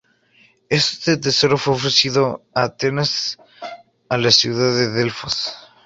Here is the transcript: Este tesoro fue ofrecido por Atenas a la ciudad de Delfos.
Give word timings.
Este 0.69 1.17
tesoro 1.17 1.59
fue 1.59 1.75
ofrecido 1.75 2.37
por 2.51 2.63
Atenas 2.63 3.37
a 4.09 4.17
la 4.17 4.31
ciudad 4.31 4.73
de 4.75 4.87
Delfos. 4.89 5.53